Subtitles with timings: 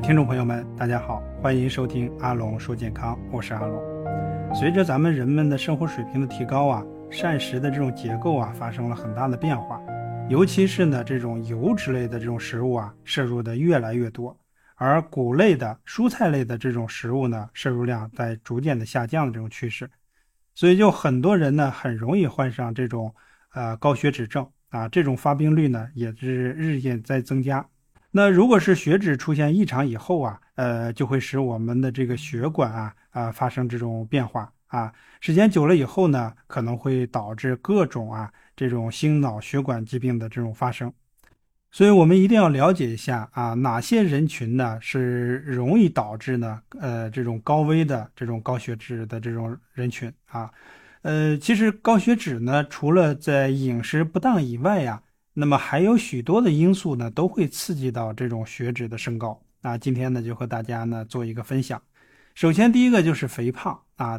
[0.00, 3.82] 听众朋友们，大家好，欢迎收听阿龙说健康，我是阿龙。
[4.54, 9.80] 随着咱们人们的生活水平的提高啊，膳食的这种结构啊发生了很大的变化，
[10.28, 14.38] 尤其是呢这种油脂类的这种食物啊摄入的越来越多，
[14.74, 19.90] 而谷类的、蔬菜类的这种食物呢摄入量在逐渐的下降的这种趋势，
[20.54, 23.14] 所以就很多人呢很容易患上这种
[23.54, 27.66] 呃高血脂症啊，这种发病率呢也是日渐在增加。
[28.16, 40.90] 那如果是血脂出现异常以后啊，呃，就会使我们的这个血管啊啊发生这种变化啊，时间久了以后呢，可能会导致各种啊这种心脑血管疾病的这种发生，
[41.70, 50.50] 所以我们一定要了解一下啊，哪些人群呢是容易导致呢呃这种高危的这种高血脂的这种人群啊，
[51.02, 55.02] 呃，其实高血脂呢，除了在饮食不当以外呀。
[55.38, 59.38] 那么还有许多的因素呢，都会刺激到这种血脂的升高。
[59.60, 61.80] 那今天呢，就和大家呢做一个分享。
[62.34, 64.18] 首先，第一个就是肥胖啊，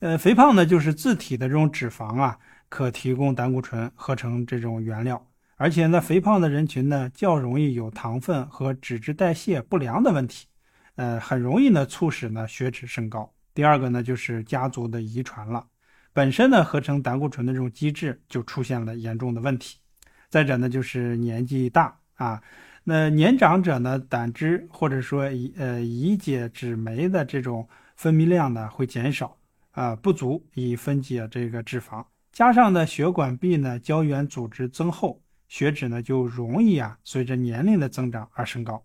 [0.00, 5.26] 呃，肥胖呢就是自体的这种脂肪啊，可提供胆固醇合成这种原料，
[5.56, 10.48] 而且呢，肥胖的人群呢较容易有糖分和脂质代谢不良的问题，
[10.96, 13.32] 呃，很容易呢促使呢血脂升高。
[13.54, 15.64] 第二个呢就是家族的遗传了，
[16.12, 19.78] 本身呢合成胆固醇的这种机制就出现了严重的问题。
[20.30, 22.42] 再者呢，就是年纪大啊，
[22.84, 29.38] 那年长者呢，胆汁或者说乙呃乙解脂酶的这种分泌量呢会减少
[29.70, 38.84] 啊，不足以分解这个脂肪，加上呢血管壁呢胶原组织增厚，血脂呢就容易啊随着年龄的增长而升高。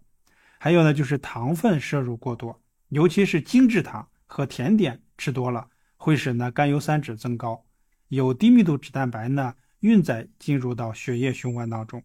[0.59, 2.57] 还有呢，就是糖分摄入过多，
[2.88, 7.66] 尤其是精制糖和甜点吃多了，会使呢甘油三酯增高，
[8.07, 9.53] 有低密度脂蛋白呢。
[9.83, 12.01] 运载进入到血液循环当中，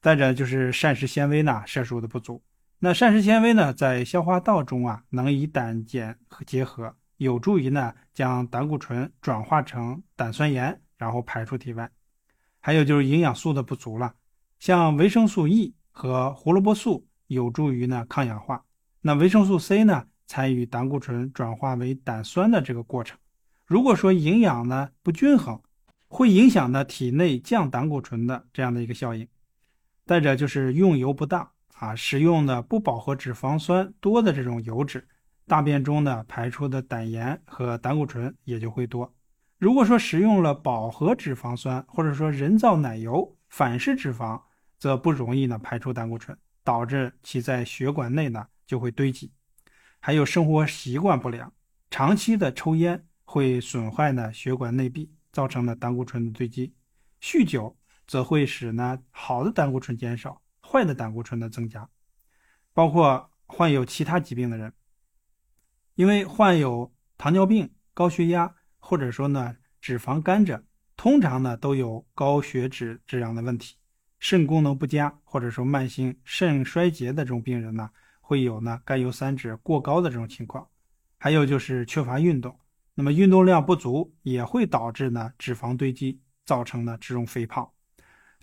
[0.00, 2.40] 再者就是膳食纤维呢摄入的不足。
[2.78, 6.16] 那膳食纤维呢在消化道中啊能与胆碱
[6.46, 11.90] 结合，有助于呢将胆固醇转化成胆酸盐，然后排出体外。
[12.60, 14.14] 还有就是营养素的不足了，
[14.60, 18.64] 像维生素 E 和胡萝卜素有助于呢抗氧化，
[19.00, 23.18] 那维生素 C 呢参与胆固醇转化为胆酸的这个过程。
[23.66, 25.60] 如果说营养呢不均衡，
[26.12, 29.26] 会影响呢体内降胆固醇的这样的一个效应，
[30.04, 35.06] 再者就是用油不当啊，使用的不饱和脂肪酸多的这种油脂，
[35.46, 39.14] 大便中呢排出的胆盐和胆固醇也就会多。
[39.56, 44.42] 如果说使用了饱和脂肪酸或者说人造奶油反式脂肪，
[44.78, 49.30] 则不容易呢排出胆固醇，导致其在血管内呢就会堆积。
[50.00, 51.52] 还有生活习惯不良，
[51.88, 55.12] 长期的抽烟会损坏呢血管内壁。
[55.32, 56.74] 造成了胆固醇的堆积，
[57.20, 57.76] 酗酒
[58.06, 61.88] 则会使呢好的胆固醇减少，坏的胆固醇的增加。
[62.72, 64.72] 包括患有其他疾病的人，
[65.94, 70.64] 因为患有糖尿病、高血压或者说呢脂肪肝者，
[70.96, 73.76] 通常呢都有高血脂这样的问题。
[74.18, 80.68] 肾功能不佳或者说慢性肾衰竭的这种病人呢，会有呢甘油三酯过高的这种情况。
[81.16, 82.59] 还有就是缺乏运动。
[83.00, 87.66] 那么运动量不足也会导致呢脂肪堆积，造成呢这种肥胖。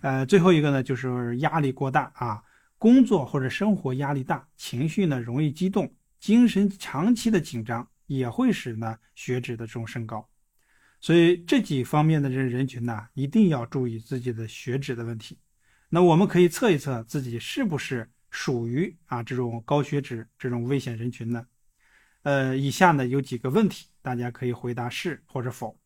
[0.00, 2.42] 呃，最后一个呢就是压力过大啊，
[2.76, 10.28] 工作或者生活压力大，情绪呢容易激动，精神长期的紧张也会使呢血脂的这种升高。
[11.00, 15.38] 所以这几方面的这人群呢，一定要注意自己的血脂的问题。
[15.88, 21.46] 那我们可以测一测自己是不是属于啊这种高血脂这种危险人群呢？
[22.22, 23.86] 呃，以下呢有几个问题。
[24.00, 25.78] 大家可以回答是或者否，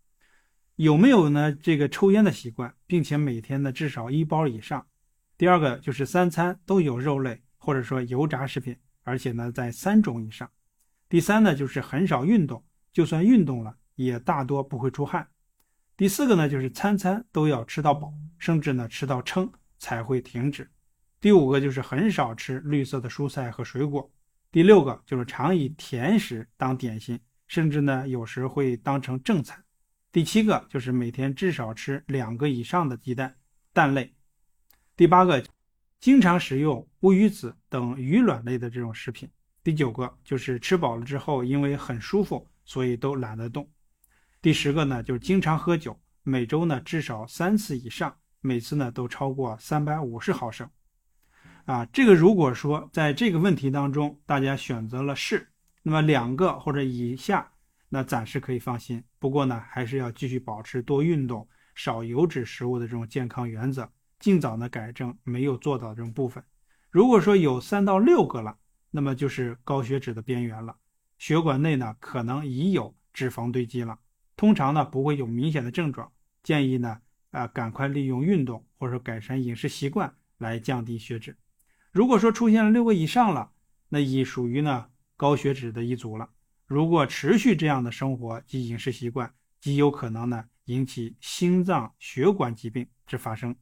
[0.77, 1.53] 有没有呢？
[1.53, 4.87] 这个抽烟的习惯，并且每天呢至少一包以上。
[5.37, 10.49] 第二个就是三餐都有肉类或者说油炸食品，而且呢在三种以上。
[11.09, 15.27] 第三呢就是很少运动，就算运动了也大多不会出汗。
[15.97, 20.71] 第四个呢就是餐餐都要吃到饱，甚至呢吃到撑才会停止。
[21.21, 24.09] 第五个就是很少吃绿色的蔬菜和水果。
[24.53, 27.19] 第六个就是常以甜食当点心。
[27.49, 29.63] 甚至呢，有时会当成正餐。
[30.11, 33.37] 第七个就是每天至少吃两个以上的鸡蛋、
[33.75, 34.11] 蛋类。
[34.97, 35.45] 第八个，
[36.01, 39.29] 经常食用乌鱼子等鱼卵类的这种食品。
[39.63, 43.71] 第九个就是吃饱了之后，因为很舒服，所以都懒得动。
[44.41, 50.67] 第十个呢，就是经常喝酒，每周呢至少三次以上，每次呢都超过三百五十毫升。
[51.65, 55.49] 啊，这个如果说在这个问题当中，大家选择了是。
[55.85, 57.53] 那么两个或者以下，
[57.89, 59.03] 那暂时可以放心。
[59.19, 66.43] 不过呢，还是要继续保持多运动、少油脂食物的这种健康原则，尽早呢改正没有做到这种部分。
[66.91, 68.57] 如果说有三到六个了，
[68.91, 70.77] 那么就是高血脂的边缘了。
[71.19, 73.99] 血管内呢可能已有脂肪堆积了，
[74.37, 76.11] 通常呢不会有明显的症状。
[76.43, 77.01] 建议呢
[77.31, 81.37] 啊赶快利用运动或者改善饮食习惯来降低血脂。
[81.93, 83.53] 如果说出现了六个以上了，
[83.91, 86.31] 那已属于呢高血脂的一组了。
[86.67, 89.31] 如果持续这样的生活及饮食习惯，
[89.61, 93.55] 极有可能呢引起心脏血管疾病之发生。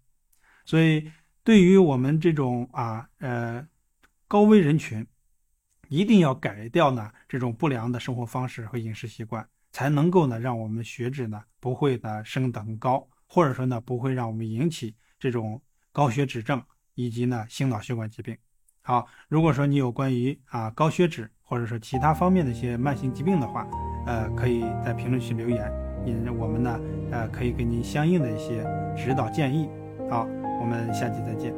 [0.65, 1.11] 所以，
[1.43, 3.67] 对于我们这种啊呃
[4.29, 5.05] 高危人群，
[5.89, 15.61] 一定要改掉呢这种不良的生活方式和饮食习惯，才能够呢让我们血脂呢不会呢升得很高，或者说呢不会让我们引起这种
[15.91, 16.63] 高血脂症
[17.05, 18.37] 以及呢心脑血管疾病。
[18.83, 23.67] 好，如果说你有关于啊高血脂或者说其他方面的一些慢性疾病的话，
[24.07, 25.71] 呃，可以在评论区留言，
[26.05, 26.81] 也我们呢
[27.13, 28.65] 呃可以给您相应的一些
[28.97, 29.69] 指导建议。
[30.09, 30.27] 好，
[30.61, 31.55] 我们下期再见。